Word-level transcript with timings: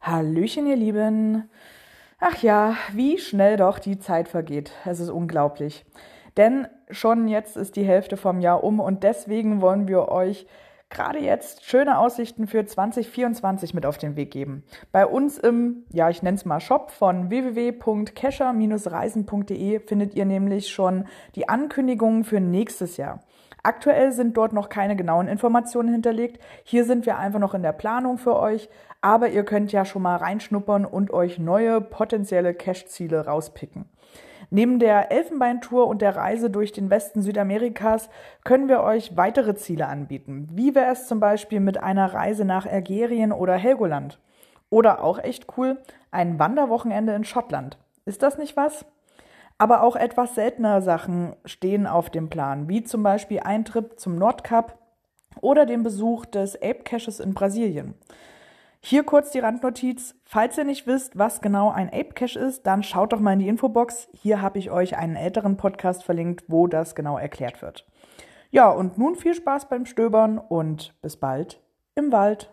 Hallöchen, 0.00 0.66
ihr 0.66 0.76
Lieben. 0.76 1.50
Ach 2.18 2.42
ja, 2.42 2.76
wie 2.92 3.18
schnell 3.18 3.56
doch 3.56 3.78
die 3.78 3.98
Zeit 3.98 4.28
vergeht. 4.28 4.72
Es 4.84 5.00
ist 5.00 5.08
unglaublich. 5.10 5.84
Denn 6.36 6.66
schon 6.90 7.28
jetzt 7.28 7.56
ist 7.56 7.76
die 7.76 7.84
Hälfte 7.84 8.16
vom 8.16 8.40
Jahr 8.40 8.64
um 8.64 8.80
und 8.80 9.04
deswegen 9.04 9.60
wollen 9.60 9.86
wir 9.86 10.08
euch 10.08 10.48
gerade 10.90 11.20
jetzt 11.20 11.64
schöne 11.64 11.98
Aussichten 11.98 12.46
für 12.46 12.64
2024 12.64 13.74
mit 13.74 13.84
auf 13.86 13.98
den 13.98 14.14
Weg 14.16 14.30
geben. 14.30 14.62
Bei 14.92 15.06
uns 15.06 15.38
im, 15.38 15.84
ja, 15.92 16.08
ich 16.10 16.22
nenne 16.22 16.36
es 16.36 16.44
mal 16.44 16.60
Shop 16.60 16.90
von 16.90 17.30
www.kescher-reisen.de 17.30 19.80
findet 19.80 20.14
ihr 20.14 20.24
nämlich 20.24 20.68
schon 20.68 21.06
die 21.34 21.48
Ankündigungen 21.48 22.22
für 22.24 22.40
nächstes 22.40 22.96
Jahr. 22.96 23.24
Aktuell 23.64 24.12
sind 24.12 24.36
dort 24.36 24.52
noch 24.52 24.68
keine 24.68 24.94
genauen 24.94 25.26
Informationen 25.26 25.90
hinterlegt. 25.90 26.38
Hier 26.64 26.84
sind 26.84 27.06
wir 27.06 27.18
einfach 27.18 27.40
noch 27.40 27.54
in 27.54 27.62
der 27.62 27.72
Planung 27.72 28.18
für 28.18 28.38
euch, 28.38 28.68
aber 29.00 29.30
ihr 29.30 29.42
könnt 29.42 29.72
ja 29.72 29.86
schon 29.86 30.02
mal 30.02 30.16
reinschnuppern 30.16 30.84
und 30.84 31.10
euch 31.10 31.38
neue 31.38 31.80
potenzielle 31.80 32.52
Cash-Ziele 32.52 33.24
rauspicken. 33.24 33.86
Neben 34.50 34.78
der 34.78 35.10
Elfenbeintour 35.10 35.86
und 35.86 36.02
der 36.02 36.14
Reise 36.14 36.50
durch 36.50 36.72
den 36.72 36.90
Westen 36.90 37.22
Südamerikas 37.22 38.10
können 38.44 38.68
wir 38.68 38.82
euch 38.82 39.16
weitere 39.16 39.54
Ziele 39.54 39.86
anbieten. 39.86 40.46
Wie 40.52 40.74
wäre 40.74 40.92
es 40.92 41.08
zum 41.08 41.18
Beispiel 41.18 41.60
mit 41.60 41.82
einer 41.82 42.12
Reise 42.12 42.44
nach 42.44 42.66
Algerien 42.66 43.32
oder 43.32 43.54
Helgoland? 43.54 44.20
Oder 44.68 45.02
auch 45.02 45.18
echt 45.18 45.46
cool, 45.56 45.78
ein 46.10 46.38
Wanderwochenende 46.38 47.14
in 47.14 47.24
Schottland. 47.24 47.78
Ist 48.04 48.22
das 48.22 48.36
nicht 48.36 48.58
was? 48.58 48.84
Aber 49.58 49.82
auch 49.82 49.96
etwas 49.96 50.34
seltenere 50.34 50.82
Sachen 50.82 51.36
stehen 51.44 51.86
auf 51.86 52.10
dem 52.10 52.28
Plan, 52.28 52.68
wie 52.68 52.82
zum 52.82 53.02
Beispiel 53.02 53.40
ein 53.40 53.64
Trip 53.64 53.98
zum 53.98 54.16
Nordkap 54.16 54.78
oder 55.40 55.66
den 55.66 55.82
Besuch 55.82 56.26
des 56.26 56.56
Ape 56.56 56.82
Caches 56.84 57.20
in 57.20 57.34
Brasilien. 57.34 57.94
Hier 58.80 59.02
kurz 59.02 59.30
die 59.30 59.38
Randnotiz. 59.38 60.14
Falls 60.24 60.58
ihr 60.58 60.64
nicht 60.64 60.86
wisst, 60.86 61.16
was 61.18 61.40
genau 61.40 61.70
ein 61.70 61.88
Ape 61.88 62.12
Cache 62.14 62.38
ist, 62.38 62.66
dann 62.66 62.82
schaut 62.82 63.14
doch 63.14 63.20
mal 63.20 63.32
in 63.32 63.38
die 63.38 63.48
Infobox. 63.48 64.08
Hier 64.12 64.42
habe 64.42 64.58
ich 64.58 64.70
euch 64.70 64.98
einen 64.98 65.16
älteren 65.16 65.56
Podcast 65.56 66.04
verlinkt, 66.04 66.44
wo 66.48 66.66
das 66.66 66.94
genau 66.94 67.16
erklärt 67.16 67.62
wird. 67.62 67.86
Ja, 68.50 68.68
und 68.68 68.98
nun 68.98 69.16
viel 69.16 69.34
Spaß 69.34 69.70
beim 69.70 69.86
Stöbern 69.86 70.36
und 70.36 70.94
bis 71.00 71.16
bald 71.16 71.62
im 71.94 72.12
Wald. 72.12 72.52